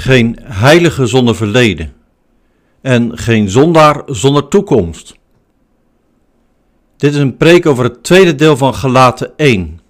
Geen 0.00 0.38
heilige 0.42 1.06
zonder 1.06 1.36
verleden 1.36 1.92
en 2.80 3.18
geen 3.18 3.48
zondaar 3.48 4.02
zonder 4.06 4.48
toekomst. 4.48 5.14
Dit 6.96 7.12
is 7.12 7.18
een 7.18 7.36
preek 7.36 7.66
over 7.66 7.84
het 7.84 8.02
tweede 8.02 8.34
deel 8.34 8.56
van 8.56 8.74
Galaten 8.74 9.32
1. 9.36 9.80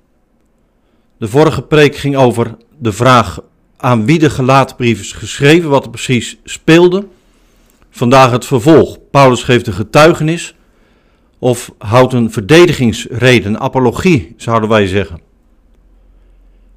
De 1.18 1.28
vorige 1.28 1.62
preek 1.62 1.96
ging 1.96 2.16
over 2.16 2.56
de 2.78 2.92
vraag 2.92 3.40
aan 3.76 4.04
wie 4.04 4.18
de 4.18 4.30
Galatenbrief 4.30 5.00
is 5.00 5.12
geschreven, 5.12 5.70
wat 5.70 5.84
er 5.84 5.90
precies 5.90 6.38
speelde. 6.44 7.06
Vandaag 7.90 8.30
het 8.30 8.44
vervolg. 8.44 8.98
Paulus 9.10 9.42
geeft 9.42 9.66
een 9.66 9.72
getuigenis 9.72 10.54
of 11.38 11.72
houdt 11.78 12.12
een 12.12 12.32
verdedigingsreden, 12.32 13.54
een 13.54 13.60
apologie 13.60 14.34
zouden 14.36 14.68
wij 14.68 14.86
zeggen. 14.86 15.20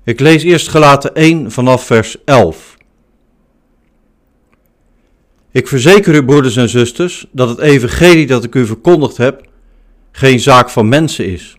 Ik 0.04 0.20
lees 0.20 0.44
eerst 0.44 0.68
Galaten 0.68 1.16
1 1.16 1.52
vanaf 1.52 1.86
vers 1.86 2.24
11. 2.26 2.73
Ik 5.54 5.68
verzeker 5.68 6.16
u, 6.16 6.26
broeders 6.26 6.56
en 6.56 6.70
zusters, 6.70 7.26
dat 7.32 7.50
het 7.50 7.60
evangelie 7.60 8.28
dat 8.28 8.44
ik 8.44 8.56
u 8.56 8.66
verkondigd 8.66 9.18
heb, 9.18 9.48
geen 10.12 10.40
zaak 10.40 10.70
van 10.70 10.90
mensen 10.90 11.26
is. 11.26 11.58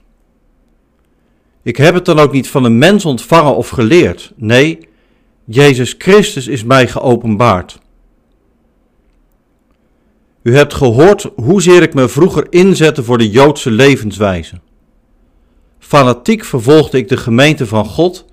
Ik 1.63 1.77
heb 1.77 1.95
het 1.95 2.05
dan 2.05 2.19
ook 2.19 2.33
niet 2.33 2.49
van 2.49 2.65
een 2.65 2.79
mens 2.79 3.05
ontvangen 3.05 3.57
of 3.57 3.69
geleerd. 3.69 4.33
Nee, 4.37 4.79
Jezus 5.45 5.95
Christus 5.99 6.47
is 6.47 6.65
mij 6.65 6.89
geopenbaard. 6.89 7.79
U 10.43 10.57
hebt 10.57 10.75
gehoord 10.75 11.31
hoezeer 11.37 11.83
ik 11.83 11.95
me 11.95 12.09
vroeger 12.09 12.47
inzette 12.51 13.03
voor 13.03 13.19
de 13.19 13.31
Joodse 13.31 13.71
levenswijze. 13.71 14.61
Fanatiek 15.79 16.45
vervolgde 16.45 16.99
ik 16.99 17.09
de 17.09 17.17
gemeente 17.17 17.67
van 17.67 17.87
God 17.87 18.25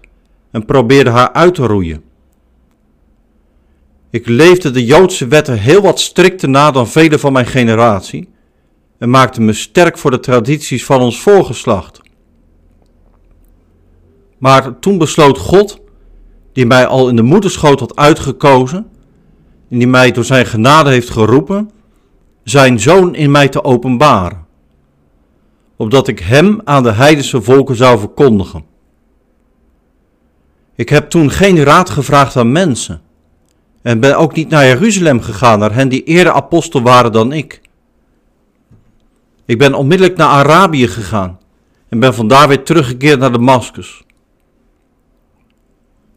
en 0.51 0.65
probeerde 0.65 1.09
haar 1.09 1.31
uit 1.33 1.55
te 1.55 1.65
roeien. 1.65 2.03
Ik 4.11 4.27
leefde 4.27 4.71
de 4.71 4.85
Joodse 4.85 5.27
wetten 5.27 5.57
heel 5.57 5.81
wat 5.81 5.99
strikter 5.99 6.49
na 6.49 6.71
dan 6.71 6.87
velen 6.87 7.19
van 7.19 7.33
mijn 7.33 7.45
generatie 7.45 8.29
en 8.97 9.09
maakte 9.09 9.41
me 9.41 9.53
sterk 9.53 9.97
voor 9.97 10.11
de 10.11 10.19
tradities 10.19 10.85
van 10.85 11.01
ons 11.01 11.21
voorgeslacht. 11.21 12.01
Maar 14.37 14.79
toen 14.79 14.97
besloot 14.97 15.37
God, 15.37 15.79
die 16.53 16.65
mij 16.65 16.85
al 16.85 17.09
in 17.09 17.15
de 17.15 17.21
moederschoot 17.21 17.79
had 17.79 17.95
uitgekozen 17.95 18.89
en 19.69 19.77
die 19.77 19.87
mij 19.87 20.11
door 20.11 20.23
zijn 20.25 20.45
genade 20.45 20.89
heeft 20.89 21.09
geroepen, 21.09 21.71
zijn 22.43 22.79
zoon 22.79 23.15
in 23.15 23.31
mij 23.31 23.49
te 23.49 23.63
openbaren, 23.63 24.45
opdat 25.75 26.07
ik 26.07 26.19
hem 26.19 26.61
aan 26.63 26.83
de 26.83 26.91
heidense 26.91 27.41
volken 27.41 27.75
zou 27.75 27.99
verkondigen. 27.99 28.63
Ik 30.75 30.89
heb 30.89 31.09
toen 31.09 31.31
geen 31.31 31.63
raad 31.63 31.89
gevraagd 31.89 32.35
aan 32.35 32.51
mensen 32.51 33.01
en 33.81 33.99
ben 33.99 34.17
ook 34.17 34.35
niet 34.35 34.49
naar 34.49 34.65
Jeruzalem 34.65 35.21
gegaan, 35.21 35.59
naar 35.59 35.73
hen 35.73 35.89
die 35.89 36.03
eerder 36.03 36.33
apostel 36.33 36.81
waren 36.81 37.11
dan 37.11 37.31
ik. 37.31 37.61
Ik 39.45 39.57
ben 39.57 39.73
onmiddellijk 39.73 40.17
naar 40.17 40.27
Arabië 40.27 40.87
gegaan 40.87 41.39
en 41.89 41.99
ben 41.99 42.13
vandaar 42.13 42.47
weer 42.47 42.63
teruggekeerd 42.63 43.19
naar 43.19 43.31
Damascus. 43.31 44.03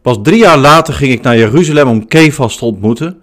Pas 0.02 0.18
drie 0.22 0.38
jaar 0.38 0.58
later 0.58 0.94
ging 0.94 1.12
ik 1.12 1.22
naar 1.22 1.36
Jeruzalem 1.36 1.88
om 1.88 2.06
Kefas 2.06 2.56
te 2.56 2.64
ontmoeten 2.64 3.20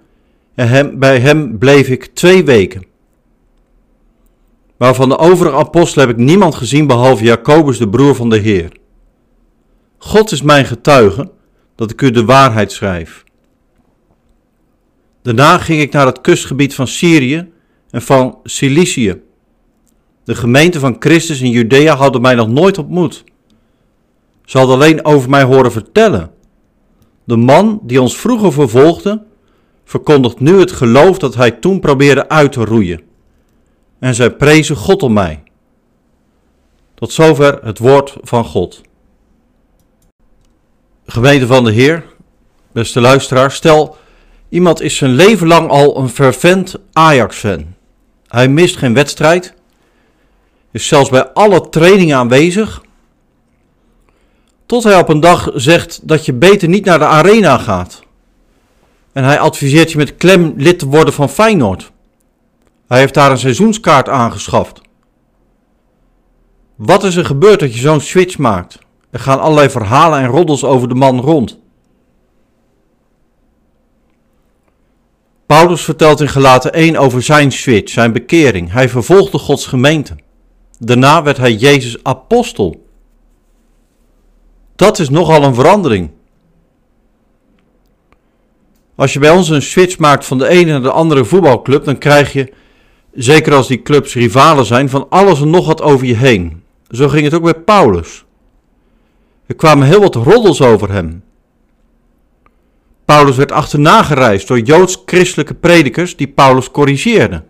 en 0.56 0.68
hem, 0.68 1.00
bij 1.00 1.20
hem 1.20 1.58
bleef 1.58 1.88
ik 1.88 2.06
twee 2.06 2.46
weken. 2.46 2.86
Maar 4.78 4.96
van 4.96 5.10
de 5.10 5.18
overige 5.18 5.56
apostelen 5.56 6.08
heb 6.08 6.18
ik 6.18 6.24
niemand 6.26 6.56
gezien 6.56 6.88
behalve 6.88 7.24
Jacobus, 7.24 7.78
de 7.78 7.90
broer 7.90 8.16
van 8.16 8.30
de 8.30 8.38
Heer. 8.38 8.72
God 9.98 10.32
is 10.32 10.42
mijn 10.42 10.66
getuige 10.66 11.32
dat 11.76 11.92
ik 11.92 12.02
u 12.02 12.12
de 12.12 12.26
waarheid 12.26 12.72
schrijf. 12.72 13.24
Daarna 15.22 15.58
ging 15.58 15.82
ik 15.82 15.92
naar 15.92 16.06
het 16.06 16.22
kustgebied 16.22 16.76
van 16.76 16.88
Syrië 16.88 17.52
en 17.90 18.02
van 18.02 18.40
Cilicië. 18.44 19.22
De 20.24 20.36
gemeente 20.36 20.80
van 20.80 20.96
Christus 21.00 21.42
in 21.42 21.50
Judea 21.50 21.96
hadden 21.96 22.22
mij 22.22 22.36
nog 22.36 22.48
nooit 22.48 22.78
ontmoet. 22.78 23.24
Ze 24.46 24.58
hadden 24.58 24.76
alleen 24.76 25.06
over 25.06 25.30
mij 25.30 25.44
horen 25.44 25.72
vertellen. 25.72 26.32
De 27.24 27.36
man 27.36 27.80
die 27.84 28.02
ons 28.02 28.18
vroeger 28.18 28.54
vervolgde, 28.54 29.24
verkondigt 29.86 30.40
nu 30.40 30.60
het 30.60 30.72
geloof 30.72 31.18
dat 31.18 31.36
hij 31.36 31.52
toen 31.52 31.80
probeerde 31.80 32.30
uit 32.30 32.52
te 32.52 32.66
roeien. 32.66 33.02
En 34.00 34.16
zij 34.16 34.32
prezen 34.32 34.76
God 34.76 35.04
om 35.04 35.14
mij. 35.14 35.44
Tot 36.94 37.12
zover 37.12 37.60
het 37.64 37.78
woord 37.80 38.18
van 38.22 38.46
God. 38.46 38.82
Gemeente 41.06 41.48
van 41.48 41.64
de 41.64 41.72
Heer, 41.72 42.06
beste 42.72 43.02
luisteraar, 43.02 43.52
stel 43.52 43.98
iemand 44.52 44.82
is 44.82 44.96
zijn 44.96 45.12
leven 45.12 45.48
lang 45.48 45.70
al 45.70 45.98
een 45.98 46.10
fervent 46.10 46.76
Ajax-fan. 46.94 47.66
Hij 48.28 48.48
mist 48.48 48.78
geen 48.78 48.94
wedstrijd, 48.94 49.54
is 50.72 50.88
zelfs 50.88 51.10
bij 51.10 51.28
alle 51.28 51.70
trainingen 51.70 52.18
aanwezig, 52.18 52.82
tot 54.66 54.84
hij 54.84 54.98
op 54.98 55.10
een 55.10 55.20
dag 55.20 55.52
zegt 55.54 56.08
dat 56.08 56.26
je 56.26 56.34
beter 56.34 56.68
niet 56.68 56.86
naar 56.86 57.00
de 57.00 57.06
arena 57.06 57.58
gaat. 57.58 58.04
En 59.14 59.24
hij 59.24 59.40
adviseert 59.40 59.92
je 59.92 59.98
met 59.98 60.18
klem 60.18 60.54
lid 60.58 60.80
te 60.80 60.88
worden 60.88 61.14
van 61.14 61.30
Feyenoord. 61.30 61.92
Hij 62.88 63.00
heeft 63.00 63.14
daar 63.14 63.32
een 63.32 63.38
seizoenskaart 63.38 64.10
aangeschaft. 64.10 64.82
Wat 66.76 67.04
is 67.04 67.16
er 67.16 67.26
gebeurd 67.26 67.60
dat 67.60 67.74
je 67.74 67.80
zo'n 67.80 68.02
switch 68.02 68.38
maakt? 68.38 68.80
Er 69.10 69.20
gaan 69.20 69.40
allerlei 69.40 69.70
verhalen 69.70 70.20
en 70.20 70.28
roddels 70.28 70.64
over 70.64 70.88
de 70.88 70.96
man 70.96 71.20
rond. 71.20 71.61
Paulus 75.52 75.82
vertelt 75.84 76.22
in 76.22 76.30
Gelaten 76.30 76.74
1 76.74 76.98
over 76.98 77.24
zijn 77.24 77.52
switch, 77.52 77.92
zijn 77.92 78.12
bekering. 78.12 78.72
Hij 78.72 78.90
vervolgde 78.90 79.38
Gods 79.38 79.66
gemeente. 79.66 80.16
Daarna 80.80 81.24
werd 81.24 81.38
hij 81.38 81.54
Jezus 81.54 82.04
apostel. 82.04 82.88
Dat 84.76 85.00
is 85.00 85.10
nogal 85.10 85.44
een 85.44 85.56
verandering. 85.56 86.10
Als 88.96 89.14
je 89.14 89.20
bij 89.20 89.30
ons 89.30 89.50
een 89.50 89.62
switch 89.62 89.98
maakt 89.98 90.26
van 90.26 90.38
de 90.38 90.48
ene 90.48 90.72
naar 90.72 90.82
de 90.82 90.92
andere 90.92 91.26
voetbalclub, 91.26 91.84
dan 91.84 91.98
krijg 91.98 92.34
je, 92.34 92.54
zeker 93.14 93.54
als 93.54 93.68
die 93.68 93.82
clubs 93.82 94.14
rivalen 94.14 94.66
zijn, 94.66 94.90
van 94.90 95.06
alles 95.10 95.42
en 95.42 95.50
nog 95.50 95.66
wat 95.66 95.82
over 95.82 96.06
je 96.06 96.16
heen. 96.16 96.64
Zo 96.90 97.08
ging 97.08 97.24
het 97.24 97.34
ook 97.34 97.44
bij 97.44 97.60
Paulus. 97.60 98.26
Er 99.46 99.56
kwamen 99.56 99.88
heel 99.88 100.02
wat 100.02 100.16
roddels 100.16 100.62
over 100.62 100.92
hem. 100.92 101.24
Paulus 103.12 103.36
werd 103.36 103.52
achterna 103.52 104.04
gereisd 104.04 104.48
door 104.48 104.60
joods-christelijke 104.60 105.54
predikers 105.54 106.16
die 106.16 106.28
Paulus 106.28 106.72
corrigeerden. 106.72 107.46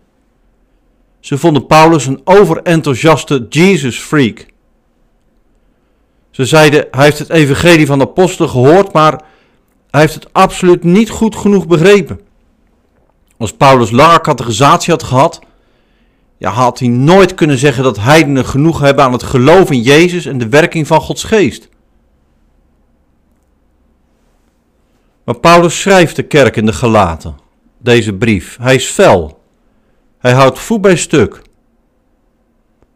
Ze 1.20 1.38
vonden 1.38 1.66
Paulus 1.66 2.06
een 2.06 2.22
overenthousiaste 2.24 3.46
Jesus-freak. 3.50 4.46
Ze 6.32 6.46
zeiden, 6.46 6.88
hij 6.92 7.04
heeft 7.04 7.20
het 7.20 7.30
evangelie 7.30 7.86
van 7.86 7.98
de 8.00 8.08
apostelen 8.08 8.50
gehoord, 8.50 8.94
maar 8.94 9.24
hij 9.92 10.02
heeft 10.02 10.14
het 10.14 10.34
absoluut 10.34 10.84
niet 10.84 11.10
goed 11.10 11.36
genoeg 11.36 11.68
begrepen. 11.68 12.20
Als 13.38 13.54
Paulus 13.54 13.92
lange 13.92 14.22
categorisatie 14.22 14.92
had 14.92 15.04
gehad, 15.04 15.40
ja, 16.38 16.52
had 16.52 16.80
hij 16.80 16.88
nooit 16.88 17.34
kunnen 17.34 17.58
zeggen 17.58 17.84
dat 17.84 18.00
heidenen 18.00 18.46
genoeg 18.46 18.80
hebben 18.80 19.04
aan 19.04 19.14
het 19.14 19.24
geloof 19.24 19.72
in 19.72 19.82
Jezus 19.82 20.26
en 20.26 20.38
de 20.38 20.50
werking 20.50 20.88
van 20.88 21.02
Gods 21.02 21.24
geest. 21.24 21.70
Maar 25.32 25.40
Paulus 25.40 25.82
schrijft 25.82 26.16
de 26.16 26.24
kerk 26.24 26.56
in 26.56 26.66
de 26.66 26.74
Galaten, 26.74 27.38
deze 27.78 28.14
brief. 28.14 28.58
Hij 28.62 28.76
is 28.76 28.86
fel. 28.86 29.42
Hij 30.20 30.32
houdt 30.32 30.60
voet 30.60 30.82
bij 30.82 30.96
stuk. 30.96 31.42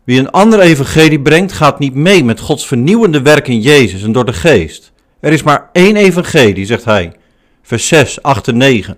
Wie 0.04 0.20
een 0.20 0.30
ander 0.30 0.60
evangelie 0.60 1.22
brengt, 1.22 1.52
gaat 1.52 1.80
niet 1.80 1.94
mee 1.94 2.24
met 2.24 2.40
Gods 2.40 2.68
vernieuwende 2.68 3.22
werk 3.22 3.48
in 3.48 3.62
Jezus 3.62 4.04
en 4.04 4.12
door 4.12 4.26
de 4.26 4.34
geest. 4.34 4.92
Er 5.20 5.32
is 5.32 5.44
maar 5.44 5.70
één 5.72 5.96
evangelie, 5.96 6.66
zegt 6.66 6.86
hij. 6.86 7.14
Vers 7.62 7.88
6, 7.88 8.22
8 8.22 8.48
en 8.48 8.58
9. 8.58 8.98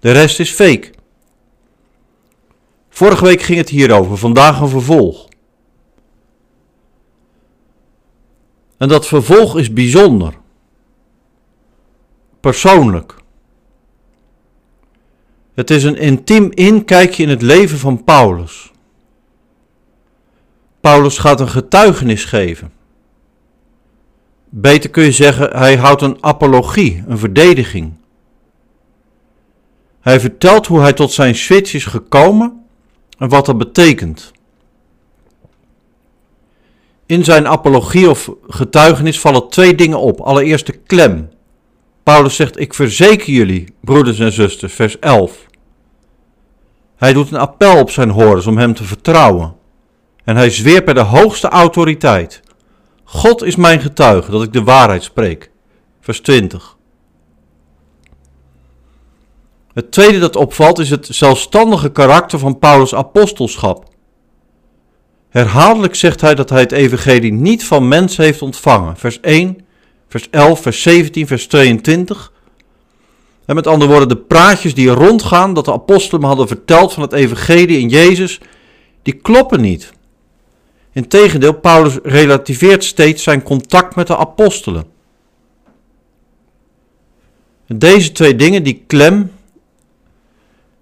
De 0.00 0.12
rest 0.12 0.40
is 0.40 0.50
fake. 0.50 0.90
Vorige 2.88 3.24
week 3.24 3.42
ging 3.42 3.58
het 3.58 3.68
hierover, 3.68 4.18
vandaag 4.18 4.60
een 4.60 4.68
vervolg. 4.68 5.28
En 8.78 8.88
dat 8.88 9.06
vervolg 9.06 9.58
is 9.58 9.72
bijzonder. 9.72 10.42
Persoonlijk. 12.44 13.14
Het 15.54 15.70
is 15.70 15.84
een 15.84 15.96
intiem 15.96 16.50
inkijkje 16.50 17.22
in 17.22 17.28
het 17.28 17.42
leven 17.42 17.78
van 17.78 18.04
Paulus. 18.04 18.72
Paulus 20.80 21.18
gaat 21.18 21.40
een 21.40 21.48
getuigenis 21.48 22.24
geven. 22.24 22.72
Beter 24.48 24.90
kun 24.90 25.04
je 25.04 25.12
zeggen, 25.12 25.56
hij 25.56 25.76
houdt 25.76 26.02
een 26.02 26.16
apologie, 26.20 27.04
een 27.06 27.18
verdediging. 27.18 27.92
Hij 30.00 30.20
vertelt 30.20 30.66
hoe 30.66 30.80
hij 30.80 30.92
tot 30.92 31.12
zijn 31.12 31.34
switch 31.34 31.74
is 31.74 31.84
gekomen 31.84 32.64
en 33.18 33.28
wat 33.28 33.46
dat 33.46 33.58
betekent. 33.58 34.32
In 37.06 37.24
zijn 37.24 37.46
apologie 37.46 38.10
of 38.10 38.30
getuigenis 38.48 39.20
vallen 39.20 39.48
twee 39.48 39.74
dingen 39.74 40.00
op. 40.00 40.20
Allereerst 40.20 40.66
de 40.66 40.72
klem. 40.72 41.32
Paulus 42.04 42.36
zegt, 42.36 42.60
ik 42.60 42.74
verzeker 42.74 43.32
jullie, 43.32 43.74
broeders 43.80 44.18
en 44.18 44.32
zusters, 44.32 44.72
vers 44.72 44.98
11. 44.98 45.46
Hij 46.96 47.12
doet 47.12 47.30
een 47.30 47.38
appel 47.38 47.78
op 47.78 47.90
zijn 47.90 48.10
horens 48.10 48.46
om 48.46 48.58
hem 48.58 48.74
te 48.74 48.84
vertrouwen. 48.84 49.56
En 50.24 50.36
hij 50.36 50.50
zweert 50.50 50.84
bij 50.84 50.94
de 50.94 51.00
hoogste 51.00 51.48
autoriteit. 51.48 52.42
God 53.04 53.42
is 53.42 53.56
mijn 53.56 53.80
getuige 53.80 54.30
dat 54.30 54.42
ik 54.42 54.52
de 54.52 54.62
waarheid 54.62 55.02
spreek. 55.02 55.50
Vers 56.00 56.20
20. 56.20 56.76
Het 59.74 59.92
tweede 59.92 60.18
dat 60.18 60.36
opvalt 60.36 60.78
is 60.78 60.90
het 60.90 61.06
zelfstandige 61.10 61.90
karakter 61.90 62.38
van 62.38 62.58
Paulus' 62.58 62.94
apostelschap. 62.94 63.84
Herhaaldelijk 65.28 65.94
zegt 65.94 66.20
hij 66.20 66.34
dat 66.34 66.50
hij 66.50 66.60
het 66.60 66.72
evangelie 66.72 67.32
niet 67.32 67.64
van 67.64 67.88
mensen 67.88 68.24
heeft 68.24 68.42
ontvangen. 68.42 68.96
Vers 68.96 69.20
1, 69.20 69.66
vers 70.14 70.30
11, 70.30 70.60
vers 70.60 70.82
17, 70.82 71.26
vers 71.26 71.46
22. 71.46 72.32
En 73.44 73.54
met 73.54 73.66
andere 73.66 73.90
woorden, 73.90 74.08
de 74.08 74.16
praatjes 74.16 74.74
die 74.74 74.88
rondgaan 74.88 75.54
dat 75.54 75.64
de 75.64 75.72
apostelen 75.72 76.24
hadden 76.24 76.48
verteld 76.48 76.92
van 76.92 77.02
het 77.02 77.12
evangelie 77.12 77.78
in 77.78 77.88
Jezus, 77.88 78.40
die 79.02 79.14
kloppen 79.14 79.60
niet. 79.60 79.92
Integendeel, 80.92 81.52
Paulus 81.52 81.98
relativeert 82.02 82.84
steeds 82.84 83.22
zijn 83.22 83.42
contact 83.42 83.94
met 83.94 84.06
de 84.06 84.16
apostelen. 84.16 84.84
Deze 87.66 88.12
twee 88.12 88.36
dingen, 88.36 88.62
die 88.62 88.84
klem 88.86 89.32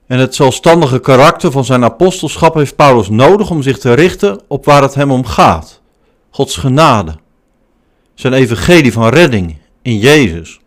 en 0.06 0.19
het 0.19 0.35
zelfstandige 0.35 1.00
karakter 1.00 1.50
van 1.50 1.64
zijn 1.64 1.85
apostelschap, 1.85 2.55
heeft 2.55 2.76
Paulus 2.76 3.08
nodig 3.08 3.50
om 3.50 3.62
zich 3.62 3.78
te 3.78 3.93
richten 3.93 4.40
op 4.49 4.64
waar 4.64 4.82
het 4.82 4.94
hem 4.94 5.11
om 5.11 5.25
gaat: 5.25 5.81
Gods 6.31 6.56
genade, 6.56 7.20
zijn 8.14 8.32
evangelie 8.32 8.93
van 8.93 9.09
redding 9.09 9.56
in 9.82 9.99
Jezus. 9.99 10.61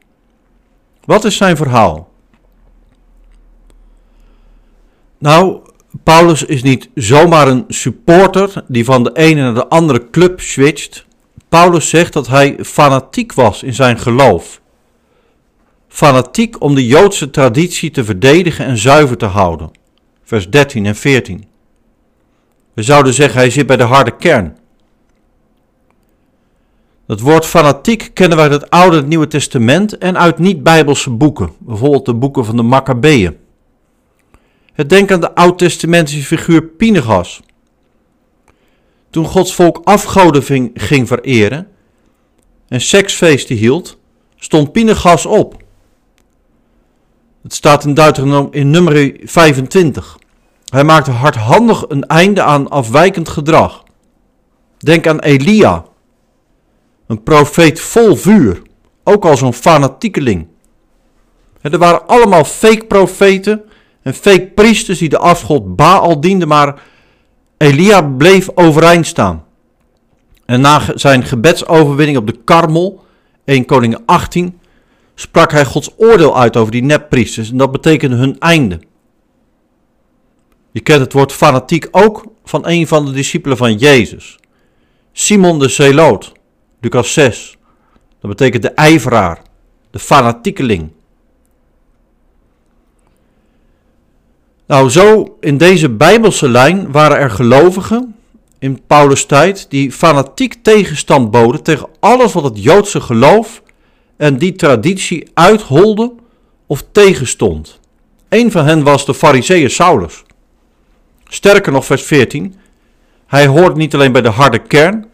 Wat 1.05 1.25
is 1.25 1.37
zijn 1.37 1.57
verhaal? 1.57 2.13
Nou, 5.17 5.59
Paulus 6.03 6.43
is 6.43 6.63
niet 6.63 6.89
zomaar 6.95 7.47
een 7.47 7.65
supporter 7.67 8.63
die 8.67 8.85
van 8.85 9.03
de 9.03 9.11
ene 9.13 9.41
naar 9.41 9.53
de 9.53 9.67
andere 9.67 10.09
club 10.09 10.39
switcht. 10.41 11.05
Paulus 11.49 11.89
zegt 11.89 12.13
dat 12.13 12.27
hij 12.27 12.57
fanatiek 12.61 13.33
was 13.33 13.63
in 13.63 13.73
zijn 13.73 13.99
geloof. 13.99 14.61
Fanatiek 15.87 16.61
om 16.61 16.75
de 16.75 16.85
Joodse 16.85 17.29
traditie 17.29 17.91
te 17.91 18.03
verdedigen 18.03 18.65
en 18.65 18.77
zuiver 18.77 19.17
te 19.17 19.25
houden. 19.25 19.71
Vers 20.23 20.49
13 20.49 20.85
en 20.85 20.95
14. 20.95 21.45
We 22.73 22.83
zouden 22.83 23.13
zeggen 23.13 23.39
hij 23.39 23.49
zit 23.49 23.67
bij 23.67 23.77
de 23.77 23.83
harde 23.83 24.15
kern. 24.17 24.57
Het 27.07 27.19
woord 27.19 27.45
fanatiek 27.45 28.11
kennen 28.13 28.37
wij 28.37 28.49
uit 28.49 28.61
het 28.61 28.69
Oude 28.69 28.97
en 28.97 29.07
Nieuwe 29.07 29.27
Testament 29.27 29.97
en 29.97 30.17
uit 30.17 30.39
niet-Bijbelse 30.39 31.09
boeken, 31.09 31.51
bijvoorbeeld 31.57 32.05
de 32.05 32.13
boeken 32.13 32.45
van 32.45 32.55
de 32.55 32.63
Maccabeeën. 32.63 33.37
Het 34.73 34.89
denk 34.89 35.11
aan 35.11 35.21
de 35.21 35.35
oud-testamentische 35.35 36.23
figuur 36.23 36.63
Pinegas. 36.63 37.41
Toen 39.09 39.25
Gods 39.25 39.55
volk 39.55 39.81
afgoden 39.83 40.71
ging 40.73 41.07
vereren 41.07 41.67
en 42.67 42.81
seksfeesten 42.81 43.55
hield, 43.55 43.97
stond 44.35 44.71
Pinegas 44.71 45.25
op. 45.25 45.63
Het 47.43 47.53
staat 47.53 47.85
in 47.85 47.93
Deuteronomium 47.93 48.53
in 48.53 48.69
nummer 48.69 49.17
25. 49.23 50.17
Hij 50.65 50.83
maakte 50.83 51.11
hardhandig 51.11 51.85
een 51.87 52.07
einde 52.07 52.41
aan 52.41 52.69
afwijkend 52.69 53.29
gedrag. 53.29 53.83
Denk 54.77 55.07
aan 55.07 55.19
Elia, 55.19 55.85
een 57.07 57.23
profeet 57.23 57.79
vol 57.79 58.15
vuur, 58.15 58.61
ook 59.03 59.25
al 59.25 59.37
zo'n 59.37 59.53
fanatiekeling. 59.53 60.47
er 61.61 61.77
waren 61.77 62.07
allemaal 62.07 62.43
fake 62.43 62.85
profeten 62.85 63.63
en 64.01 64.13
fake 64.13 64.51
priesters 64.55 64.99
die 64.99 65.09
de 65.09 65.17
afgod 65.17 65.75
Baal 65.75 66.21
dienden, 66.21 66.47
maar 66.47 66.81
Elia 67.57 68.01
bleef 68.01 68.49
overeind 68.55 69.05
staan. 69.05 69.43
En 70.45 70.61
na 70.61 70.81
zijn 70.95 71.23
gebedsoverwinning 71.23 72.17
op 72.17 72.27
de 72.27 72.39
Karmel, 72.43 73.03
1 73.45 73.65
Koning 73.65 73.97
18, 74.05 74.59
sprak 75.15 75.51
hij 75.51 75.65
Gods 75.65 75.89
oordeel 75.97 76.37
uit 76.37 76.57
over 76.57 76.71
die 76.71 76.83
neppriesters 76.83 77.51
en 77.51 77.57
dat 77.57 77.71
betekende 77.71 78.15
hun 78.15 78.39
einde. 78.39 78.79
Je 80.71 80.79
kent 80.79 81.01
het 81.01 81.13
woord 81.13 81.31
fanatiek 81.31 81.87
ook 81.91 82.25
van 82.43 82.67
een 82.67 82.87
van 82.87 83.05
de 83.05 83.11
discipelen 83.11 83.57
van 83.57 83.75
Jezus, 83.75 84.39
Simon 85.11 85.59
de 85.59 85.67
Zeloot. 85.67 86.31
Lucas 86.85 87.13
6. 87.13 87.57
Dat 88.19 88.29
betekent 88.29 88.63
de 88.63 88.69
ijveraar, 88.69 89.41
de 89.91 89.99
fanatiekeling. 89.99 90.91
Nou, 94.67 94.89
zo 94.89 95.37
in 95.39 95.57
deze 95.57 95.89
bijbelse 95.89 96.49
lijn 96.49 96.91
waren 96.91 97.17
er 97.17 97.29
gelovigen 97.29 98.15
in 98.59 98.81
Paulus' 98.87 99.25
tijd 99.25 99.65
die 99.69 99.91
fanatiek 99.91 100.53
tegenstand 100.61 101.31
boden 101.31 101.63
tegen 101.63 101.89
alles 101.99 102.33
wat 102.33 102.43
het 102.43 102.63
Joodse 102.63 103.01
geloof 103.01 103.61
en 104.17 104.37
die 104.37 104.55
traditie 104.55 105.27
uitholde 105.33 106.13
of 106.67 106.83
tegenstond. 106.91 107.79
Een 108.29 108.51
van 108.51 108.65
hen 108.65 108.83
was 108.83 109.05
de 109.05 109.13
fariseeër 109.13 109.69
Saulus. 109.69 110.23
Sterker 111.27 111.71
nog, 111.71 111.85
vers 111.85 112.03
14. 112.03 112.55
Hij 113.27 113.47
hoort 113.47 113.75
niet 113.75 113.93
alleen 113.93 114.11
bij 114.11 114.21
de 114.21 114.29
harde 114.29 114.59
kern, 114.59 115.13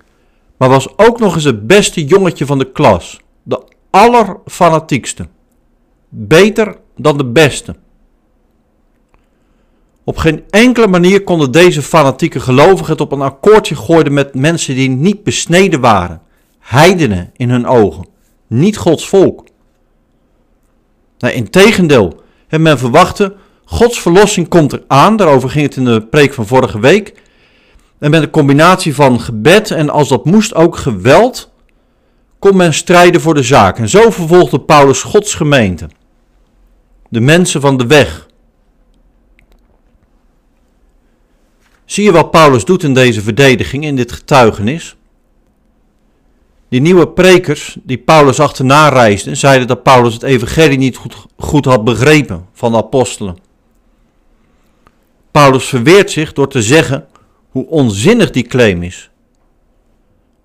maar 0.61 0.69
was 0.69 0.97
ook 0.97 1.19
nog 1.19 1.35
eens 1.35 1.43
het 1.43 1.67
beste 1.67 2.05
jongetje 2.05 2.45
van 2.45 2.57
de 2.57 2.71
klas. 2.71 3.19
De 3.43 3.63
allerfanatiekste. 3.89 5.27
Beter 6.09 6.77
dan 6.95 7.17
de 7.17 7.25
beste. 7.25 7.75
Op 10.03 10.17
geen 10.17 10.43
enkele 10.49 10.87
manier 10.87 11.23
konden 11.23 11.51
deze 11.51 11.81
fanatieke 11.81 12.39
gelovigen 12.39 12.91
het 12.91 13.01
op 13.01 13.11
een 13.11 13.21
akkoordje 13.21 13.75
gooien 13.75 14.13
met 14.13 14.35
mensen 14.35 14.75
die 14.75 14.89
niet 14.89 15.23
besneden 15.23 15.81
waren. 15.81 16.21
Heidenen 16.59 17.31
in 17.35 17.49
hun 17.49 17.65
ogen. 17.65 18.07
Niet 18.47 18.77
Gods 18.77 19.07
volk. 19.07 19.45
Nee, 21.17 21.33
integendeel, 21.33 22.21
men 22.49 22.79
verwachtte, 22.79 23.35
Gods 23.65 24.01
verlossing 24.01 24.47
komt 24.47 24.73
eraan. 24.73 25.15
Daarover 25.15 25.49
ging 25.49 25.65
het 25.65 25.75
in 25.75 25.85
de 25.85 26.01
preek 26.01 26.33
van 26.33 26.47
vorige 26.47 26.79
week. 26.79 27.13
En 28.01 28.11
met 28.11 28.21
een 28.21 28.29
combinatie 28.29 28.95
van 28.95 29.19
gebed 29.19 29.71
en 29.71 29.89
als 29.89 30.09
dat 30.09 30.25
moest 30.25 30.55
ook 30.55 30.77
geweld, 30.77 31.51
kon 32.39 32.57
men 32.57 32.73
strijden 32.73 33.21
voor 33.21 33.33
de 33.33 33.43
zaak. 33.43 33.77
En 33.77 33.89
zo 33.89 34.09
vervolgde 34.09 34.59
Paulus 34.59 35.01
Gods 35.01 35.33
gemeente. 35.33 35.89
De 37.09 37.19
mensen 37.19 37.61
van 37.61 37.77
de 37.77 37.87
weg. 37.87 38.27
Zie 41.85 42.03
je 42.03 42.11
wat 42.11 42.31
Paulus 42.31 42.65
doet 42.65 42.83
in 42.83 42.93
deze 42.93 43.21
verdediging, 43.21 43.83
in 43.83 43.95
dit 43.95 44.11
getuigenis? 44.11 44.95
Die 46.69 46.81
nieuwe 46.81 47.07
prekers 47.07 47.77
die 47.83 47.97
Paulus 47.97 48.39
achterna 48.39 48.89
reisden, 48.89 49.37
zeiden 49.37 49.67
dat 49.67 49.83
Paulus 49.83 50.13
het 50.13 50.23
evangelie 50.23 50.77
niet 50.77 50.99
goed, 51.37 51.65
had 51.65 51.83
begrepen 51.83 52.47
van 52.53 52.71
de 52.71 52.77
apostelen. 52.77 53.37
Paulus 55.31 55.65
verweert 55.65 56.11
zich 56.11 56.33
door 56.33 56.47
te 56.47 56.61
zeggen 56.61 57.09
hoe 57.51 57.67
onzinnig 57.67 58.31
die 58.31 58.47
claim 58.47 58.83
is. 58.83 59.09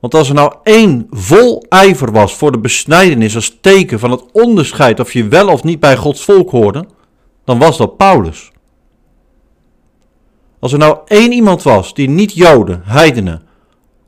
Want 0.01 0.15
als 0.15 0.29
er 0.29 0.35
nou 0.35 0.55
één 0.63 1.07
vol 1.11 1.65
ijver 1.69 2.13
was 2.13 2.35
voor 2.35 2.53
de 2.53 2.59
besnijdenis 2.59 3.35
als 3.35 3.59
teken 3.61 3.99
van 3.99 4.11
het 4.11 4.33
onderscheid 4.33 5.01
of 5.01 5.13
je 5.13 5.29
wel 5.29 5.49
of 5.49 5.63
niet 5.63 5.81
bij 5.81 5.97
Gods 5.97 6.25
volk 6.25 6.51
hoorde, 6.51 6.87
dan 7.45 7.59
was 7.59 7.77
dat 7.77 7.97
Paulus. 7.97 8.51
Als 10.59 10.73
er 10.73 10.79
nou 10.79 10.99
één 11.07 11.33
iemand 11.33 11.63
was 11.63 11.95
die 11.95 12.09
niet 12.09 12.33
Joden, 12.33 12.83
heidenen, 12.85 13.43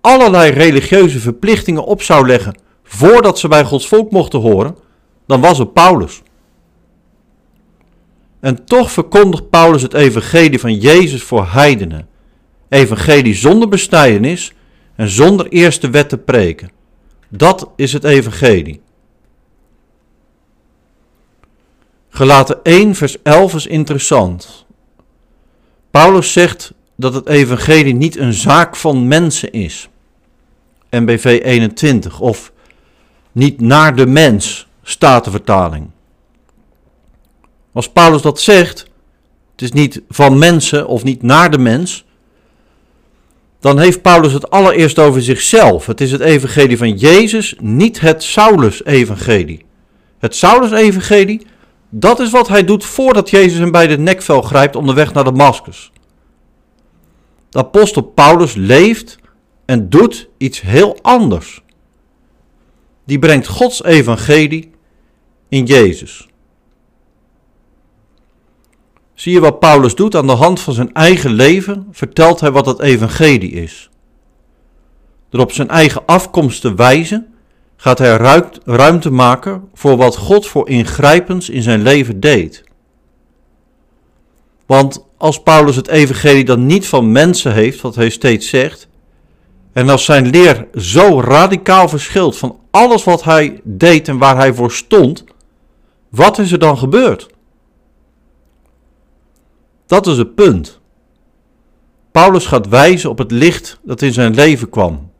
allerlei 0.00 0.50
religieuze 0.50 1.20
verplichtingen 1.20 1.84
op 1.84 2.02
zou 2.02 2.26
leggen 2.26 2.58
voordat 2.82 3.38
ze 3.38 3.48
bij 3.48 3.64
Gods 3.64 3.88
volk 3.88 4.10
mochten 4.10 4.40
horen, 4.40 4.76
dan 5.26 5.40
was 5.40 5.58
het 5.58 5.72
Paulus. 5.72 6.22
En 8.40 8.64
toch 8.64 8.90
verkondigt 8.90 9.50
Paulus 9.50 9.82
het 9.82 9.94
evangelie 9.94 10.60
van 10.60 10.74
Jezus 10.74 11.22
voor 11.22 11.46
heidenen 11.46 12.08
evangelie 12.68 13.34
zonder 13.34 13.68
besnijdenis 13.68 14.52
en 14.94 15.08
zonder 15.08 15.48
eerste 15.48 15.90
wet 15.90 16.08
te 16.08 16.18
preken. 16.18 16.70
Dat 17.28 17.70
is 17.76 17.92
het 17.92 18.04
evangelie. 18.04 18.80
Gelaten 22.08 22.62
1 22.62 22.94
vers 22.94 23.22
11 23.22 23.54
is 23.54 23.66
interessant. 23.66 24.66
Paulus 25.90 26.32
zegt 26.32 26.72
dat 26.96 27.14
het 27.14 27.26
evangelie 27.26 27.94
niet 27.94 28.16
een 28.16 28.32
zaak 28.32 28.76
van 28.76 29.08
mensen 29.08 29.52
is. 29.52 29.88
NBV 30.90 31.40
21 31.44 32.20
of 32.20 32.52
niet 33.32 33.60
naar 33.60 33.96
de 33.96 34.06
mens, 34.06 34.68
staat 34.82 35.24
de 35.24 35.30
vertaling. 35.30 35.90
Als 37.72 37.88
Paulus 37.88 38.22
dat 38.22 38.40
zegt, 38.40 38.78
het 39.52 39.62
is 39.62 39.72
niet 39.72 40.02
van 40.08 40.38
mensen 40.38 40.86
of 40.86 41.04
niet 41.04 41.22
naar 41.22 41.50
de 41.50 41.58
mens, 41.58 42.04
dan 43.60 43.78
heeft 43.78 44.02
Paulus 44.02 44.32
het 44.32 44.50
allereerst 44.50 44.98
over 44.98 45.22
zichzelf. 45.22 45.86
Het 45.86 46.00
is 46.00 46.12
het 46.12 46.20
evangelie 46.20 46.78
van 46.78 46.92
Jezus, 46.92 47.54
niet 47.60 48.00
het 48.00 48.22
Saulus-evangelie. 48.22 49.64
Het 50.18 50.34
Saulus-evangelie, 50.34 51.46
dat 51.90 52.20
is 52.20 52.30
wat 52.30 52.48
hij 52.48 52.64
doet 52.64 52.84
voordat 52.84 53.30
Jezus 53.30 53.58
hem 53.58 53.70
bij 53.70 53.86
de 53.86 53.98
nekvel 53.98 54.42
grijpt 54.42 54.76
onderweg 54.76 55.12
naar 55.12 55.24
Damascus. 55.24 55.92
De 57.50 57.58
apostel 57.58 58.02
Paulus 58.02 58.54
leeft 58.54 59.18
en 59.64 59.88
doet 59.88 60.28
iets 60.36 60.60
heel 60.60 60.98
anders. 61.02 61.62
Die 63.04 63.18
brengt 63.18 63.46
Gods 63.46 63.84
evangelie 63.84 64.70
in 65.48 65.64
Jezus. 65.64 66.27
Zie 69.18 69.32
je 69.32 69.40
wat 69.40 69.58
Paulus 69.58 69.94
doet 69.94 70.16
aan 70.16 70.26
de 70.26 70.32
hand 70.32 70.60
van 70.60 70.74
zijn 70.74 70.92
eigen 70.92 71.30
leven? 71.30 71.86
Vertelt 71.90 72.40
hij 72.40 72.50
wat 72.50 72.66
het 72.66 72.80
evangelie 72.80 73.50
is. 73.50 73.90
Door 75.30 75.40
op 75.40 75.52
zijn 75.52 75.68
eigen 75.68 76.02
afkomst 76.06 76.60
te 76.60 76.74
wijzen, 76.74 77.26
gaat 77.76 77.98
hij 77.98 78.16
ruimte 78.64 79.10
maken 79.10 79.68
voor 79.74 79.96
wat 79.96 80.16
God 80.16 80.46
voor 80.46 80.68
ingrijpends 80.68 81.48
in 81.48 81.62
zijn 81.62 81.82
leven 81.82 82.20
deed. 82.20 82.64
Want 84.66 85.04
als 85.16 85.42
Paulus 85.42 85.76
het 85.76 85.88
evangelie 85.88 86.44
dan 86.44 86.66
niet 86.66 86.86
van 86.86 87.12
mensen 87.12 87.52
heeft, 87.52 87.80
wat 87.80 87.94
hij 87.94 88.08
steeds 88.08 88.48
zegt, 88.48 88.88
en 89.72 89.88
als 89.88 90.04
zijn 90.04 90.30
leer 90.30 90.66
zo 90.74 91.20
radicaal 91.20 91.88
verschilt 91.88 92.38
van 92.38 92.58
alles 92.70 93.04
wat 93.04 93.24
hij 93.24 93.60
deed 93.64 94.08
en 94.08 94.18
waar 94.18 94.36
hij 94.36 94.54
voor 94.54 94.72
stond, 94.72 95.24
wat 96.08 96.38
is 96.38 96.52
er 96.52 96.58
dan 96.58 96.78
gebeurd? 96.78 97.36
Dat 99.88 100.06
is 100.06 100.18
het 100.18 100.34
punt. 100.34 100.80
Paulus 102.10 102.46
gaat 102.46 102.68
wijzen 102.68 103.10
op 103.10 103.18
het 103.18 103.30
licht 103.30 103.80
dat 103.82 104.02
in 104.02 104.12
zijn 104.12 104.34
leven 104.34 104.68
kwam. 104.68 105.10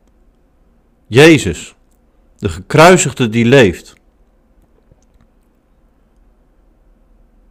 Jezus, 1.07 1.75
de 2.37 2.49
gekruisigde 2.49 3.29
die 3.29 3.45
leeft. 3.45 3.93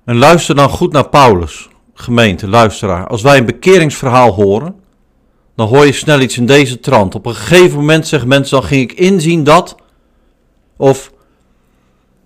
En 0.04 0.16
luister 0.16 0.54
dan 0.54 0.70
goed 0.70 0.92
naar 0.92 1.08
Paulus, 1.08 1.68
gemeente, 1.94 2.48
luisteraar. 2.48 3.06
Als 3.06 3.22
wij 3.22 3.38
een 3.38 3.46
bekeringsverhaal 3.46 4.32
horen, 4.32 4.74
dan 5.54 5.68
hoor 5.68 5.86
je 5.86 5.92
snel 5.92 6.20
iets 6.20 6.36
in 6.36 6.46
deze 6.46 6.80
trant. 6.80 7.14
Op 7.14 7.26
een 7.26 7.34
gegeven 7.34 7.78
moment 7.78 8.06
zeggen 8.06 8.28
mensen, 8.28 8.58
dan 8.58 8.68
ging 8.68 8.90
ik 8.90 8.98
inzien 8.98 9.44
dat, 9.44 9.76
of 10.76 11.12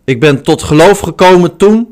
ik 0.05 0.21
ben 0.21 0.43
tot 0.43 0.63
geloof 0.63 0.99
gekomen 0.99 1.57
toen. 1.57 1.92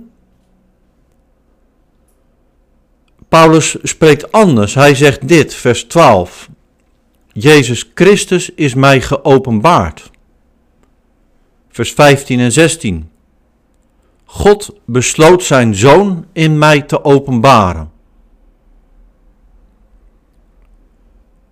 Paulus 3.30 3.76
spreekt 3.82 4.32
anders. 4.32 4.74
Hij 4.74 4.94
zegt 4.94 5.28
dit, 5.28 5.54
vers 5.54 5.84
12. 5.84 6.48
Jezus 7.32 7.90
Christus 7.94 8.50
is 8.54 8.74
mij 8.74 9.00
geopenbaard. 9.00 10.10
Vers 11.68 11.92
15 11.92 12.40
en 12.40 12.52
16. 12.52 13.10
God 14.24 14.70
besloot 14.84 15.42
zijn 15.42 15.74
zoon 15.74 16.26
in 16.32 16.58
mij 16.58 16.82
te 16.82 17.04
openbaren. 17.04 17.90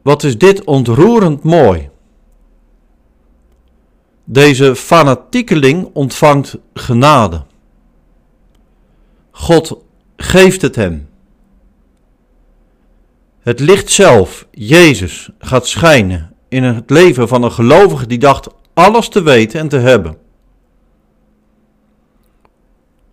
Wat 0.03 0.23
is 0.23 0.39
dit 0.39 0.65
ontroerend 0.65 1.43
mooi. 1.43 1.91
Deze 4.25 4.77
fanatiekeling 4.77 5.91
ontvangt 5.93 6.57
genade. 6.75 7.45
God 9.31 9.85
geeft 10.17 10.63
het 10.63 10.77
hem. 10.77 11.09
Het 13.49 13.61
licht 13.61 13.91
zelf, 13.91 14.47
Jezus, 14.51 15.31
gaat 15.39 15.67
schijnen 15.67 16.35
in 16.49 16.63
het 16.63 16.91
leven 16.91 17.29
van 17.29 17.43
een 17.43 17.53
gelovige 17.53 18.07
die 18.07 18.19
dacht 18.19 18.49
alles 18.75 19.09
te 19.09 19.23
weten 19.23 19.61
en 19.61 19.69
te 19.69 19.77
hebben. 19.77 20.17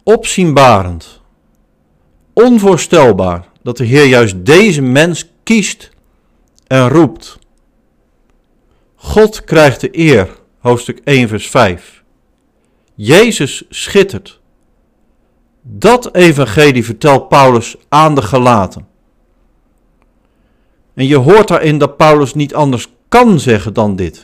Opzienbarend, 0.04 1.22
onvoorstelbaar 2.34 3.48
dat 3.63 3.77
de 3.77 3.86
Heer 3.86 4.06
juist 4.06 4.46
deze 4.46 4.82
mens 4.82 5.30
kiest 5.44 5.89
en 6.68 6.89
roept. 6.89 7.39
God 8.96 9.44
krijgt 9.44 9.82
de 9.82 9.89
eer, 9.92 10.30
hoofdstuk 10.60 11.01
1, 11.04 11.27
vers 11.27 11.48
5. 11.48 12.04
Jezus 12.96 13.63
schittert. 13.70 14.39
Dat 15.62 16.15
evangelie 16.15 16.86
vertelt 16.86 17.30
Paulus 17.30 17.75
aan 17.89 18.15
de 18.15 18.22
Galaten. 18.22 18.94
En 20.96 21.08
je 21.08 21.16
hoort 21.16 21.48
daarin 21.48 21.78
dat 21.78 21.98
Paulus 21.98 22.34
niet 22.34 22.54
anders 22.54 22.88
kan 23.10 23.40
zeggen 23.40 23.74
dan 23.74 23.96
dit. 23.96 24.24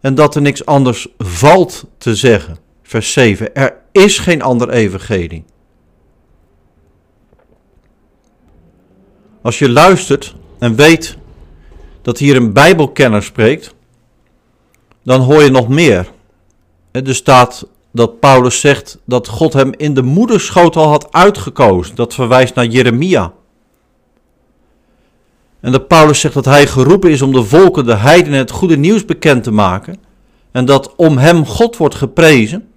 En 0.00 0.14
dat 0.14 0.34
er 0.34 0.42
niks 0.42 0.66
anders 0.66 1.08
valt 1.18 1.84
te 1.98 2.14
zeggen. 2.14 2.56
Vers 2.82 3.12
7. 3.12 3.54
Er 3.54 3.76
is 3.92 4.18
geen 4.18 4.42
ander 4.42 4.70
evangelie. 4.70 5.44
Als 9.42 9.58
je 9.58 9.70
luistert 9.70 10.34
en 10.58 10.74
weet 10.74 11.16
dat 12.02 12.18
hier 12.18 12.36
een 12.36 12.52
Bijbelkenner 12.52 13.22
spreekt, 13.22 13.74
dan 15.02 15.20
hoor 15.20 15.42
je 15.42 15.50
nog 15.50 15.68
meer. 15.68 16.10
Er 16.92 17.14
staat 17.14 17.68
dat 17.92 18.20
Paulus 18.20 18.60
zegt 18.60 18.98
dat 19.04 19.28
God 19.28 19.52
hem 19.52 19.72
in 19.76 19.94
de 19.94 20.02
moederschoot 20.02 20.76
al 20.76 20.88
had 20.88 21.12
uitgekozen. 21.12 21.94
Dat 21.94 22.14
verwijst 22.14 22.54
naar 22.54 22.66
Jeremia. 22.66 23.32
En 25.66 25.72
dat 25.72 25.88
Paulus 25.88 26.20
zegt 26.20 26.34
dat 26.34 26.44
hij 26.44 26.66
geroepen 26.66 27.10
is 27.10 27.22
om 27.22 27.32
de 27.32 27.44
volken, 27.44 27.84
de 27.84 27.94
heidenen, 27.94 28.38
het 28.38 28.50
goede 28.50 28.76
nieuws 28.76 29.04
bekend 29.04 29.42
te 29.44 29.50
maken. 29.50 29.96
En 30.50 30.64
dat 30.64 30.94
om 30.96 31.18
hem 31.18 31.46
God 31.46 31.76
wordt 31.76 31.94
geprezen. 31.94 32.68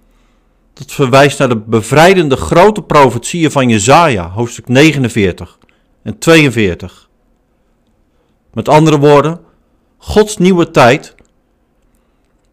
Dat 0.72 0.92
verwijst 0.92 1.38
naar 1.38 1.48
de 1.48 1.56
bevrijdende 1.56 2.36
grote 2.36 2.82
profetieën 2.82 3.50
van 3.50 3.68
Jezaja, 3.68 4.30
hoofdstuk 4.30 4.68
49 4.68 5.58
en 6.02 6.18
42. 6.18 7.08
Met 8.52 8.68
andere 8.68 8.98
woorden, 8.98 9.40
Gods 9.98 10.36
nieuwe 10.36 10.70
tijd, 10.70 11.14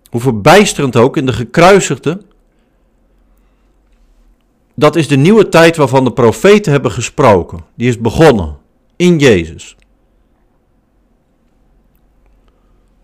hoe 0.09 0.21
verbijsterend 0.21 0.95
ook 0.95 1.17
in 1.17 1.25
de 1.25 1.33
gekruisigde, 1.33 2.21
dat 4.75 4.95
is 4.95 5.07
de 5.07 5.17
nieuwe 5.17 5.49
tijd 5.49 5.77
waarvan 5.77 6.03
de 6.03 6.13
profeten 6.13 6.71
hebben 6.71 6.91
gesproken. 6.91 7.59
Die 7.75 7.89
is 7.89 7.99
begonnen 7.99 8.57
in 8.95 9.19
Jezus. 9.19 9.77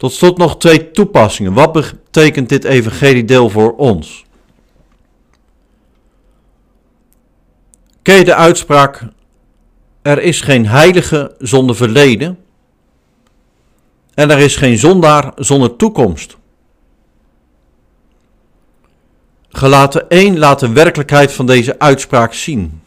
Tot 0.03 0.13
slot 0.13 0.37
nog 0.37 0.57
twee 0.57 0.91
toepassingen. 0.91 1.53
Wat 1.53 1.71
betekent 1.71 2.49
dit 2.49 2.63
evangeliedeel 2.63 3.49
voor 3.49 3.75
ons? 3.75 4.25
Ken 8.01 8.15
je 8.15 8.23
de 8.23 8.35
uitspraak, 8.35 9.03
er 10.01 10.21
is 10.21 10.41
geen 10.41 10.67
heilige 10.67 11.35
zonder 11.37 11.75
verleden 11.75 12.39
en 14.13 14.29
er 14.29 14.39
is 14.39 14.55
geen 14.55 14.77
zondaar 14.77 15.31
zonder 15.35 15.75
toekomst. 15.75 16.37
Gelaten 19.49 20.09
1 20.09 20.37
laat 20.37 20.59
de 20.59 20.71
werkelijkheid 20.71 21.33
van 21.33 21.45
deze 21.45 21.79
uitspraak 21.79 22.33
zien. 22.33 22.81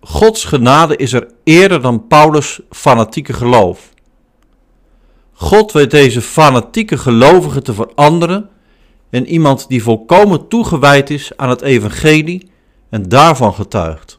Gods 0.00 0.44
genade 0.44 0.96
is 0.96 1.12
er 1.12 1.30
eerder 1.44 1.82
dan 1.82 2.06
Paulus' 2.06 2.60
fanatieke 2.70 3.32
geloof. 3.32 3.94
God 5.38 5.72
weet 5.72 5.90
deze 5.90 6.22
fanatieke 6.22 6.98
gelovigen 6.98 7.62
te 7.62 7.74
veranderen 7.74 8.48
in 9.10 9.26
iemand 9.26 9.68
die 9.68 9.82
volkomen 9.82 10.48
toegewijd 10.48 11.10
is 11.10 11.36
aan 11.36 11.48
het 11.48 11.60
evangelie 11.60 12.50
en 12.88 13.08
daarvan 13.08 13.54
getuigt. 13.54 14.16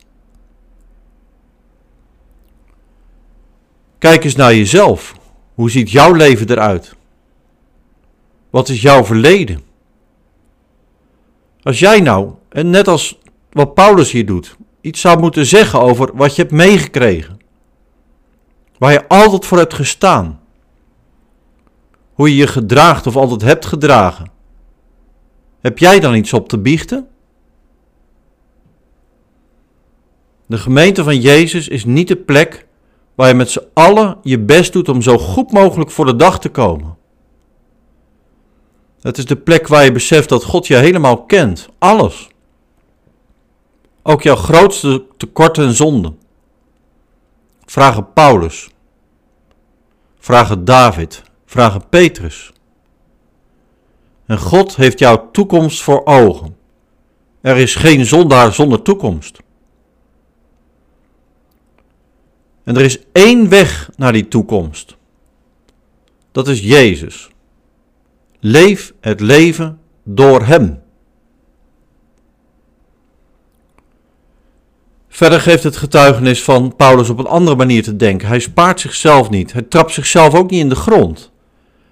Kijk 3.97 4.23
eens 4.23 4.35
naar 4.35 4.55
jezelf. 4.55 5.15
Hoe 5.53 5.71
ziet 5.71 5.91
jouw 5.91 6.13
leven 6.13 6.49
eruit? 6.49 6.95
Wat 8.49 8.69
is 8.69 8.81
jouw 8.81 9.05
verleden? 9.05 9.61
Als 11.61 11.79
jij 11.79 11.99
nou, 11.99 12.31
en 12.49 12.69
net 12.69 12.87
als 12.87 13.19
wat 13.51 13.73
Paulus 13.73 14.11
hier 14.11 14.25
doet, 14.25 14.55
iets 14.81 15.01
zou 15.01 15.19
moeten 15.19 15.45
zeggen 15.45 15.79
over 15.81 16.09
wat 16.13 16.35
je 16.35 16.41
hebt 16.41 16.53
meegekregen, 16.53 17.39
waar 18.77 18.91
je 18.91 19.07
altijd 19.07 19.45
voor 19.45 19.57
hebt 19.57 19.73
gestaan, 19.73 20.39
hoe 22.17 22.29
je 22.29 22.35
je 22.35 22.47
gedraagt 22.47 23.07
of 23.07 23.15
altijd 23.15 23.41
hebt 23.41 23.65
gedragen, 23.65 24.31
heb 25.59 25.77
jij 25.77 25.99
dan 25.99 26.15
iets 26.15 26.33
op 26.33 26.49
te 26.49 26.57
biechten? 26.57 27.07
De 30.45 30.57
gemeente 30.57 31.03
van 31.03 31.19
Jezus 31.19 31.67
is 31.67 31.85
niet 31.85 32.07
de 32.07 32.15
plek 32.15 32.67
waar 33.15 33.27
je 33.27 33.33
met 33.33 33.49
z'n 33.49 33.67
allen 33.73 34.17
je 34.21 34.39
best 34.39 34.73
doet 34.73 34.89
om 34.89 35.01
zo 35.01 35.17
goed 35.17 35.51
mogelijk 35.51 35.91
voor 35.91 36.05
de 36.05 36.15
dag 36.15 36.39
te 36.39 36.49
komen. 36.49 36.97
Het 39.01 39.17
is 39.17 39.25
de 39.25 39.35
plek 39.35 39.67
waar 39.67 39.83
je 39.83 39.91
beseft 39.91 40.29
dat 40.29 40.43
God 40.43 40.67
je 40.67 40.75
helemaal 40.75 41.23
kent, 41.23 41.69
alles. 41.77 42.29
Ook 44.03 44.21
jouw 44.21 44.35
grootste 44.35 45.05
tekorten 45.17 45.65
en 45.65 45.73
zonden. 45.73 46.19
Vragen 47.65 48.13
Paulus. 48.13 48.69
Vragen 50.19 50.65
David. 50.65 51.25
Vragen 51.49 51.89
Petrus. 51.89 52.51
En 54.25 54.37
God 54.37 54.75
heeft 54.75 54.99
jouw 54.99 55.31
toekomst 55.31 55.81
voor 55.81 56.05
ogen. 56.05 56.55
Er 57.41 57.57
is 57.57 57.75
geen 57.75 58.05
zondaar 58.05 58.53
zonder 58.53 58.81
toekomst. 58.81 59.37
En 62.63 62.75
er 62.75 62.81
is 62.81 62.99
één 63.11 63.49
weg 63.49 63.89
naar 63.95 64.13
die 64.13 64.27
toekomst. 64.27 64.97
Dat 66.31 66.47
is 66.47 66.59
Jezus. 66.59 67.29
Leef 68.39 68.93
het 68.99 69.19
leven 69.19 69.79
door 70.03 70.43
Hem. 70.43 70.81
Verder 75.07 75.41
geeft 75.41 75.63
het 75.63 75.77
getuigenis 75.77 76.43
van 76.43 76.75
Paulus 76.75 77.09
op 77.09 77.19
een 77.19 77.25
andere 77.25 77.55
manier 77.55 77.83
te 77.83 77.95
denken. 77.95 78.27
Hij 78.27 78.39
spaart 78.39 78.79
zichzelf 78.79 79.29
niet. 79.29 79.53
Hij 79.53 79.61
trapt 79.61 79.93
zichzelf 79.93 80.35
ook 80.35 80.49
niet 80.49 80.59
in 80.59 80.69
de 80.69 80.75
grond. 80.75 81.31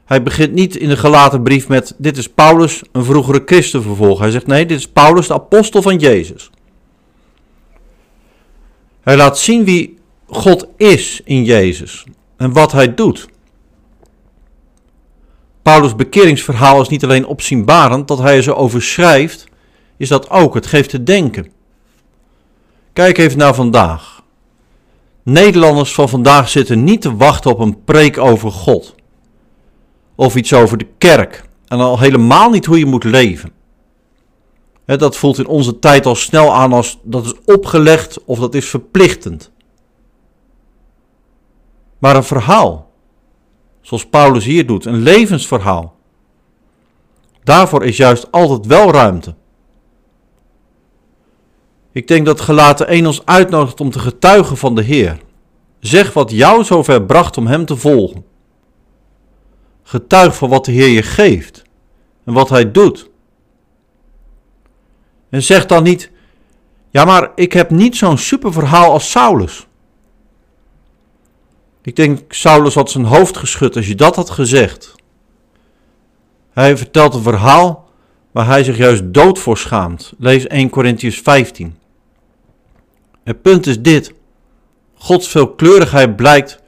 Hij 0.06 0.24
begint 0.24 0.54
niet 0.54 0.76
in 0.76 0.90
de 0.90 0.98
gelaten 0.98 1.44
brief 1.44 1.68
met: 1.68 1.96
Dit 1.98 2.18
is 2.18 2.30
Paulus, 2.30 2.82
een 2.92 3.04
vroegere 3.04 3.42
christenvervolger. 3.46 4.22
Hij 4.22 4.32
zegt: 4.32 4.48
Nee, 4.48 4.66
dit 4.66 4.78
is 4.78 4.88
Paulus, 4.88 5.28
de 5.28 5.34
apostel 5.34 5.82
van 5.82 5.98
Jezus. 5.98 6.50
Hij 9.02 9.18
laat 9.18 9.40
zien 9.40 9.64
wie 9.64 9.98
God 10.28 10.68
is 10.78 11.22
in 11.24 11.44
Jezus 11.44 12.06
en 12.38 12.54
wat 12.54 12.72
hij 12.72 12.94
doet. 12.94 13.28
Paulus' 15.62 15.96
bekeringsverhaal 15.96 16.82
is 16.82 16.88
niet 16.88 17.04
alleen 17.04 17.26
opzienbarend, 17.26 18.08
dat 18.08 18.20
hij 18.20 18.36
er 18.36 18.44
zo 18.44 18.54
over 18.54 18.82
schrijft, 18.82 19.48
is 19.98 20.10
dat 20.10 20.30
ook. 20.30 20.54
Het 20.54 20.66
geeft 20.66 20.90
te 20.90 21.04
denken. 21.04 21.52
Kijk 22.94 23.18
even 23.18 23.38
naar 23.38 23.56
vandaag. 23.56 24.24
Nederlanders 25.24 25.94
van 25.94 26.10
vandaag 26.10 26.50
zitten 26.50 26.84
niet 26.84 27.02
te 27.02 27.16
wachten 27.16 27.52
op 27.52 27.60
een 27.60 27.84
preek 27.84 28.18
over 28.18 28.52
God. 28.52 28.95
Of 30.16 30.36
iets 30.36 30.54
over 30.54 30.78
de 30.78 30.88
kerk. 30.98 31.50
En 31.68 31.80
al 31.80 32.00
helemaal 32.00 32.50
niet 32.50 32.66
hoe 32.66 32.80
je 32.80 32.86
moet 32.86 33.04
leven. 33.04 33.52
Dat 34.86 35.18
voelt 35.18 35.38
in 35.38 35.48
onze 35.48 35.80
tijd 35.80 36.06
al 36.06 36.16
snel 36.16 36.54
aan 36.54 36.74
als 36.74 37.00
dat 37.04 37.26
is 37.26 37.34
opgelegd 37.46 38.24
of 38.26 38.40
dat 38.40 38.54
is 38.54 38.70
verplichtend. 38.70 39.52
Maar 41.98 42.16
een 42.16 42.24
verhaal, 42.24 42.92
zoals 43.82 44.06
Paulus 44.06 44.46
hier 44.46 44.68
doet, 44.68 44.86
een 44.86 45.02
levensverhaal. 45.02 45.96
Daarvoor 47.44 47.84
is 47.84 47.98
juist 47.98 48.32
altijd 48.32 48.66
wel 48.66 48.92
ruimte. 48.92 49.36
Ik 51.92 52.08
denk 52.08 52.26
dat 52.26 52.42
gelaten 52.42 52.88
1 52.88 53.06
ons 53.06 53.26
uitnodigt 53.26 53.82
om 53.82 53.90
te 53.90 54.00
getuigen 54.00 54.58
van 54.58 54.76
de 54.76 54.82
Heer. 54.82 55.20
Zeg 55.80 56.14
wat 56.14 56.32
jou 56.32 56.64
zover 56.64 57.04
bracht 57.04 57.38
om 57.38 57.48
Hem 57.48 57.66
te 57.66 57.76
volgen. 57.76 58.26
Getuig 59.88 60.36
van 60.36 60.50
wat 60.50 60.66
de 60.66 60.72
Heer 60.72 60.88
je 60.88 61.04
geeft 61.04 61.64
en 62.24 62.34
wat 62.34 62.50
Hij 62.50 62.72
doet. 62.72 63.10
En 65.30 65.44
zeg 65.44 65.66
dan 65.66 65.84
niet, 65.84 66.12
ja 66.90 67.06
maar 67.06 67.32
ik 67.36 67.54
heb 67.54 67.70
niet 67.70 67.96
zo'n 67.96 68.18
super 68.18 68.54
verhaal 68.54 68.92
als 68.92 69.12
Saulus. 69.12 69.68
Ik 71.82 71.96
denk, 71.96 72.34
Saulus 72.34 72.76
had 72.76 72.92
zijn 72.92 73.06
hoofd 73.06 73.38
geschud 73.38 73.76
als 73.76 73.88
je 73.88 73.96
dat 73.96 74.16
had 74.16 74.30
gezegd. 74.30 74.96
Hij 76.52 76.78
vertelt 76.78 77.14
een 77.14 77.22
verhaal 77.22 77.90
waar 78.32 78.46
hij 78.46 78.64
zich 78.64 78.78
juist 78.78 79.14
dood 79.14 79.40
voor 79.40 79.58
schaamt. 79.58 80.14
Lees 80.18 80.48
1 80.48 80.70
Corinthians 80.70 81.20
15. 81.20 81.78
Het 83.24 83.42
punt 83.42 83.68
is 83.68 83.82
dit. 83.82 84.14
Gods 84.94 85.28
veelkleurigheid 85.28 86.16
blijkt 86.16 86.60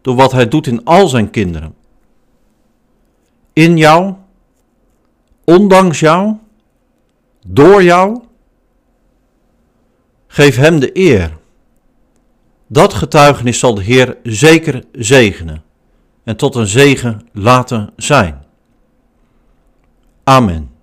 door 0.00 0.14
wat 0.14 0.32
hij 0.32 0.48
doet 0.48 0.66
in 0.66 0.84
al 0.84 1.08
zijn 1.08 1.30
kinderen. 1.30 1.74
In 3.54 3.76
jou, 3.76 4.14
ondanks 5.44 6.00
jou, 6.00 6.36
door 7.46 7.82
jou. 7.82 8.22
Geef 10.26 10.56
hem 10.56 10.80
de 10.80 10.90
eer. 10.98 11.36
Dat 12.66 12.94
getuigenis 12.94 13.58
zal 13.58 13.74
de 13.74 13.82
Heer 13.82 14.16
zeker 14.22 14.84
zegenen 14.92 15.62
en 16.24 16.36
tot 16.36 16.54
een 16.54 16.66
zegen 16.66 17.28
laten 17.32 17.92
zijn. 17.96 18.44
Amen. 20.24 20.73